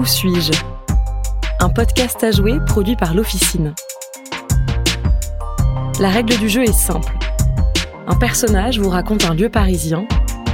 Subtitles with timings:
[0.00, 0.52] Où suis-je?
[1.60, 3.74] Un podcast à jouer produit par l'Officine.
[6.00, 7.12] La règle du jeu est simple.
[8.06, 10.06] Un personnage vous raconte un lieu parisien,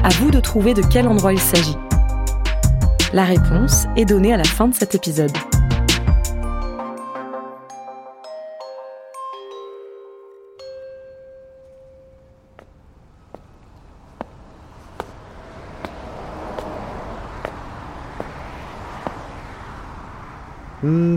[0.03, 1.77] à vous de trouver de quel endroit il s'agit.
[3.13, 5.31] La réponse est donnée à la fin de cet épisode.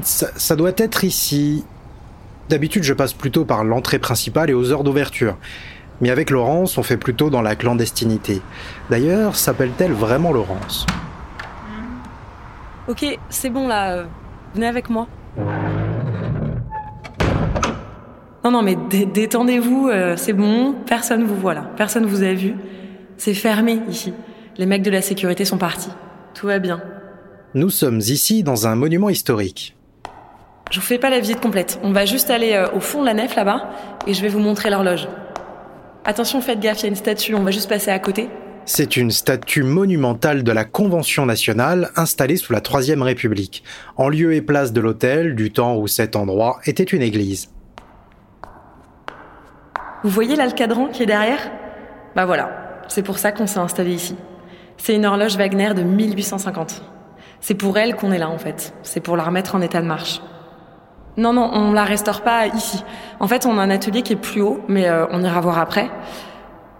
[0.03, 1.65] Ça, ça doit être ici.
[2.49, 5.37] D'habitude, je passe plutôt par l'entrée principale et aux heures d'ouverture.
[6.01, 8.41] Mais avec Laurence, on fait plutôt dans la clandestinité.
[8.89, 10.85] D'ailleurs, s'appelle-t-elle vraiment Laurence?
[12.87, 14.05] Ok, c'est bon là, euh,
[14.55, 15.07] venez avec moi.
[18.43, 22.33] Non, non, mais dé- détendez-vous, euh, c'est bon, personne vous voit là, personne vous a
[22.33, 22.55] vu.
[23.17, 24.13] C'est fermé ici.
[24.57, 25.91] Les mecs de la sécurité sont partis.
[26.33, 26.81] Tout va bien.
[27.55, 29.75] Nous sommes ici dans un monument historique.
[30.69, 31.79] Je vous fais pas la visite complète.
[31.81, 33.71] On va juste aller euh, au fond de la nef là-bas
[34.05, 35.07] et je vais vous montrer l'horloge.
[36.05, 38.29] Attention, faites gaffe, il y a une statue, on va juste passer à côté.
[38.65, 43.63] C'est une statue monumentale de la Convention nationale installée sous la Troisième République,
[43.97, 47.49] en lieu et place de l'hôtel du temps où cet endroit était une église.
[50.03, 51.51] Vous voyez là le cadran qui est derrière?
[52.15, 54.15] Bah voilà, c'est pour ça qu'on s'est installé ici.
[54.77, 56.83] C'est une horloge Wagner de 1850.
[57.41, 58.73] C'est pour elle qu'on est là en fait.
[58.83, 60.21] C'est pour la remettre en état de marche.
[61.17, 62.83] Non, non, on la restaure pas ici.
[63.19, 65.59] En fait, on a un atelier qui est plus haut, mais euh, on ira voir
[65.59, 65.89] après.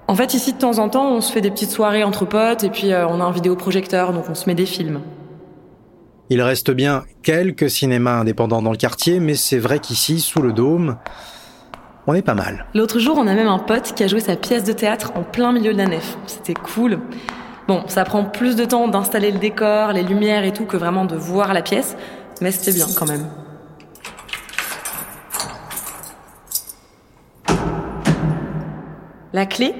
[0.07, 2.63] En fait, ici, de temps en temps, on se fait des petites soirées entre potes
[2.63, 5.01] et puis euh, on a un vidéoprojecteur, donc on se met des films.
[6.29, 10.53] Il reste bien quelques cinémas indépendants dans le quartier, mais c'est vrai qu'ici, sous le
[10.53, 10.97] dôme,
[12.07, 12.65] on est pas mal.
[12.73, 15.23] L'autre jour, on a même un pote qui a joué sa pièce de théâtre en
[15.23, 16.17] plein milieu de la nef.
[16.27, 16.99] C'était cool.
[17.69, 21.05] Bon, ça prend plus de temps d'installer le décor, les lumières et tout que vraiment
[21.05, 21.95] de voir la pièce,
[22.41, 23.27] mais c'était bien quand même.
[29.33, 29.75] La clé?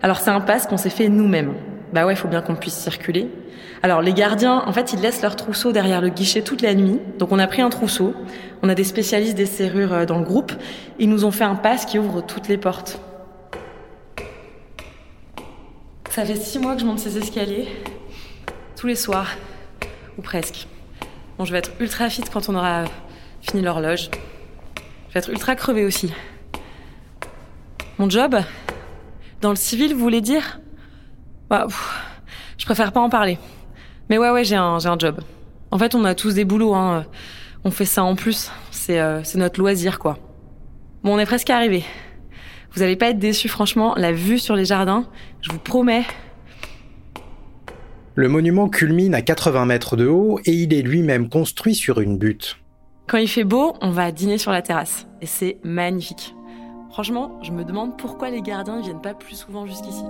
[0.00, 1.54] Alors c'est un passe qu'on s'est fait nous-mêmes.
[1.92, 3.28] Bah ouais, faut bien qu'on puisse circuler.
[3.82, 7.00] Alors les gardiens, en fait, ils laissent leur trousseau derrière le guichet toute la nuit.
[7.18, 8.14] Donc on a pris un trousseau.
[8.62, 10.52] On a des spécialistes des serrures euh, dans le groupe.
[11.00, 13.00] Ils nous ont fait un passe qui ouvre toutes les portes.
[16.14, 17.66] Ça fait six mois que je monte ces escaliers.
[18.76, 19.30] Tous les soirs.
[20.16, 20.68] Ou presque.
[21.36, 22.84] Bon, je vais être ultra fit quand on aura
[23.40, 24.10] fini l'horloge.
[25.08, 26.12] Je vais être ultra crevée aussi.
[27.98, 28.36] Mon job
[29.40, 30.60] Dans le civil, vous voulez dire?
[31.50, 31.66] Bah,
[32.58, 33.36] Je préfère pas en parler.
[34.08, 35.20] Mais ouais, ouais, j'ai un, un job.
[35.72, 37.06] En fait, on a tous des boulots, hein.
[37.64, 38.52] On fait ça en plus.
[38.70, 40.18] C'est euh, c'est notre loisir, quoi.
[41.02, 41.84] Bon, on est presque arrivé.
[42.74, 43.94] Vous allez pas être déçus, franchement.
[43.96, 45.06] La vue sur les jardins,
[45.40, 46.04] je vous promets.
[48.16, 52.18] Le monument culmine à 80 mètres de haut et il est lui-même construit sur une
[52.18, 52.56] butte.
[53.06, 55.06] Quand il fait beau, on va dîner sur la terrasse.
[55.20, 56.34] Et c'est magnifique.
[56.90, 60.04] Franchement, je me demande pourquoi les gardiens ne viennent pas plus souvent jusqu'ici.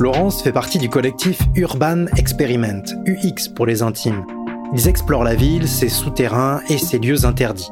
[0.00, 4.24] Laurence fait partie du collectif Urban Experiment, UX pour les intimes.
[4.72, 7.70] Ils explorent la ville, ses souterrains et ses lieux interdits.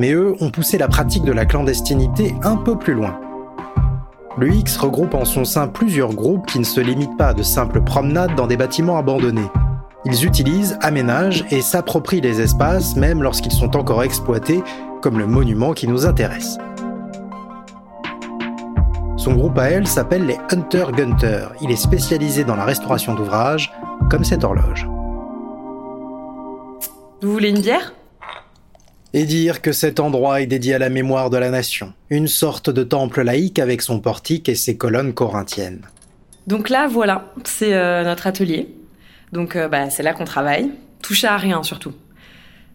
[0.00, 3.20] Mais eux ont poussé la pratique de la clandestinité un peu plus loin.
[4.38, 7.82] L'UX regroupe en son sein plusieurs groupes qui ne se limitent pas à de simples
[7.82, 9.50] promenades dans des bâtiments abandonnés.
[10.06, 14.62] Ils utilisent, aménagent et s'approprient les espaces même lorsqu'ils sont encore exploités,
[15.02, 16.56] comme le monument qui nous intéresse.
[19.18, 21.48] Son groupe à elle s'appelle les Hunter Gunter.
[21.60, 23.70] Il est spécialisé dans la restauration d'ouvrages,
[24.08, 24.88] comme cette horloge.
[27.20, 27.92] Vous voulez une bière?
[29.12, 32.70] Et dire que cet endroit est dédié à la mémoire de la nation, une sorte
[32.70, 35.82] de temple laïque avec son portique et ses colonnes corinthiennes.
[36.46, 38.68] Donc là, voilà, c'est euh, notre atelier.
[39.32, 40.70] Donc euh, bah, c'est là qu'on travaille.
[41.02, 41.92] Toucher à rien surtout.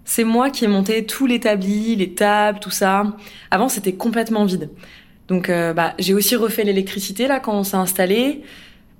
[0.03, 3.03] C'est moi qui ai monté tout l'établi, les tables, tout ça.
[3.49, 4.69] Avant, c'était complètement vide.
[5.27, 8.43] Donc euh, bah, j'ai aussi refait l'électricité là quand on s'est installé.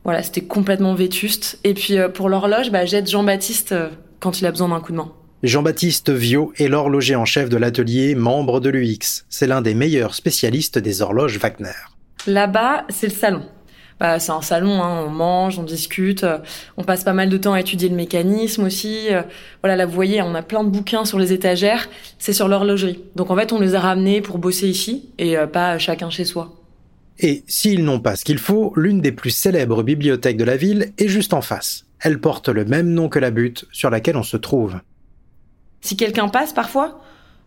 [0.06, 1.60] Voilà, c'était complètement vétuste.
[1.64, 3.76] Et puis pour l'horloge, bah, j'aide Jean-Baptiste
[4.20, 5.12] quand il a besoin d'un coup de main.
[5.46, 9.26] Jean-Baptiste Viau est l'horloger en chef de l'atelier, membre de l'UX.
[9.30, 11.70] C'est l'un des meilleurs spécialistes des horloges Wagner.
[12.26, 13.44] Là-bas, c'est le salon.
[14.00, 16.40] Bah, c'est un salon, hein, on mange, on discute, euh,
[16.78, 19.08] on passe pas mal de temps à étudier le mécanisme aussi.
[19.12, 19.22] euh,
[19.62, 21.88] voilà, là vous voyez, on a plein de bouquins sur les étagères,
[22.18, 23.04] c'est sur l'horlogerie.
[23.16, 26.26] Donc en fait, on les a ramenés pour bosser ici et euh, pas chacun chez
[26.26, 26.56] soi.
[27.20, 30.92] Et s'ils n'ont pas ce qu'il faut, l'une des plus célèbres bibliothèques de la ville
[30.98, 31.86] est juste en face.
[32.02, 34.80] Elle porte le même nom que la butte sur laquelle on se trouve.
[35.86, 37.00] Si quelqu'un passe parfois,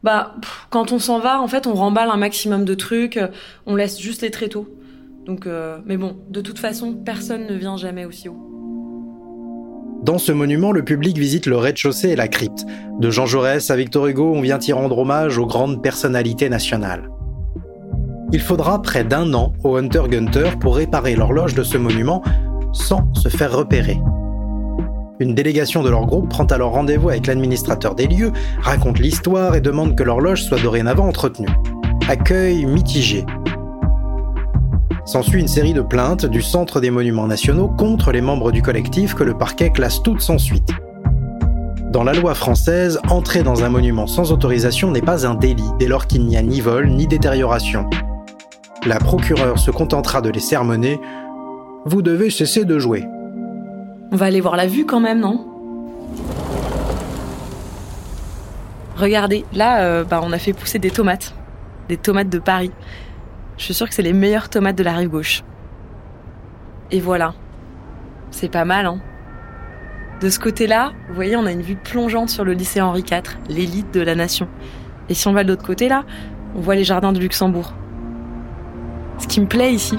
[0.05, 0.37] bah
[0.71, 3.27] quand on s'en va, en fait, on remballe un maximum de trucs, euh,
[3.67, 4.69] on laisse juste les tréteaux.
[5.27, 8.39] Donc, euh, mais bon, de toute façon, personne ne vient jamais aussi haut.
[10.05, 12.65] Dans ce monument, le public visite le rez-de-chaussée et la crypte.
[13.01, 17.11] De Jean Jaurès à Victor Hugo, on vient y rendre hommage aux grandes personnalités nationales.
[18.33, 22.23] Il faudra près d'un an au Hunter Gunter pour réparer l'horloge de ce monument
[22.73, 23.99] sans se faire repérer.
[25.21, 28.33] Une délégation de leur groupe prend alors rendez-vous avec l'administrateur des lieux,
[28.63, 31.49] raconte l'histoire et demande que l'horloge soit dorénavant entretenue.
[32.09, 33.27] Accueil mitigé.
[35.05, 39.15] S'ensuit une série de plaintes du Centre des Monuments Nationaux contre les membres du collectif
[39.15, 40.71] que le parquet classe toutes sans suite.
[41.91, 45.89] Dans la loi française, entrer dans un monument sans autorisation n'est pas un délit dès
[45.89, 47.91] lors qu'il n'y a ni vol ni détérioration.
[48.87, 51.01] La procureure se contentera de les sermonner.
[51.87, 53.05] Vous devez cesser de jouer.
[54.11, 55.47] On va aller voir la vue quand même, non?
[58.97, 61.35] Regardez, là, euh, bah, on a fait pousser des tomates.
[61.89, 62.73] Des tomates de Paris.
[63.59, 65.45] Je suis sûre que c'est les meilleures tomates de la rive gauche.
[66.91, 67.35] Et voilà.
[68.31, 68.99] C'est pas mal, hein
[70.23, 73.37] De ce côté-là, vous voyez, on a une vue plongeante sur le lycée Henri IV,
[73.49, 74.49] l'élite de la nation.
[75.11, 76.05] Et si on va de l'autre côté, là,
[76.57, 77.75] on voit les jardins de Luxembourg.
[79.19, 79.99] Ce qui me plaît ici,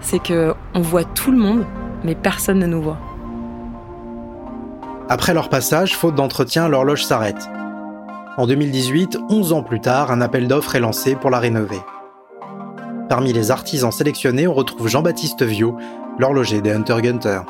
[0.00, 1.66] c'est que on voit tout le monde,
[2.04, 2.98] mais personne ne nous voit.
[5.10, 7.48] Après leur passage, faute d'entretien, l'horloge s'arrête.
[8.36, 11.80] En 2018, 11 ans plus tard, un appel d'offres est lancé pour la rénover.
[13.08, 15.78] Parmi les artisans sélectionnés, on retrouve Jean-Baptiste Viau,
[16.18, 17.40] l'horloger des Hunter Gunter.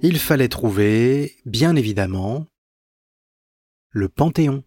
[0.00, 2.46] Il fallait trouver, bien évidemment,
[3.90, 4.62] le Panthéon.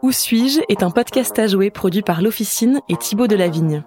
[0.00, 3.82] Où suis-je est un podcast à jouer produit par l'Officine et Thibaut Delavigne.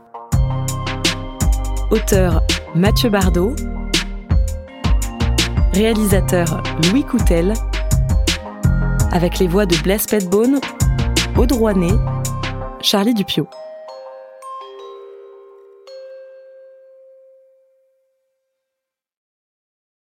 [1.90, 2.42] Auteur
[2.76, 3.56] Mathieu Bardot.
[5.72, 6.62] Réalisateur
[6.92, 7.54] Louis Coutel.
[9.14, 10.60] Avec les voix de Blaise Petbone,
[11.38, 11.96] Aude Rouanet,
[12.82, 13.48] Charlie Dupio.